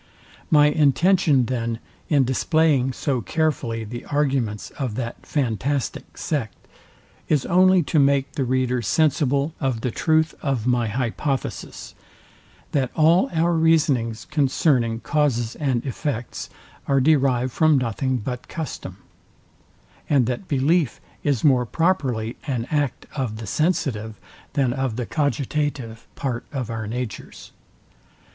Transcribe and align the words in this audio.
My 0.49 0.65
intention 0.65 1.45
then 1.45 1.77
in 2.09 2.23
displaying 2.23 2.91
so 2.91 3.21
carefully 3.21 3.83
the 3.83 4.03
arguments 4.05 4.71
of 4.71 4.95
that 4.95 5.27
fantastic 5.27 6.17
sect, 6.17 6.55
is 7.29 7.45
only 7.45 7.83
to 7.83 7.99
make 7.99 8.31
the 8.31 8.43
reader 8.43 8.81
sensible 8.81 9.53
of 9.59 9.81
the 9.81 9.91
truth 9.91 10.33
of 10.41 10.65
my 10.65 10.87
hypothesis, 10.87 11.93
that 12.71 12.89
all 12.95 13.29
our 13.31 13.53
reasonings 13.53 14.25
concerning 14.31 15.01
causes 15.01 15.55
and 15.57 15.85
effects 15.85 16.49
are 16.87 16.99
derived 16.99 17.51
from 17.51 17.77
nothing 17.77 18.17
but 18.17 18.47
custom; 18.47 18.97
and 20.09 20.25
that 20.25 20.47
belief 20.47 20.99
is 21.23 21.43
more 21.43 21.67
properly 21.67 22.37
an 22.47 22.65
act 22.71 23.05
of 23.15 23.37
the 23.37 23.45
sensitive, 23.45 24.15
than 24.53 24.73
of 24.73 24.95
the 24.95 25.05
cogitative 25.05 26.07
part 26.15 26.43
of 26.51 26.71
our 26.71 26.87
natures. 26.87 27.51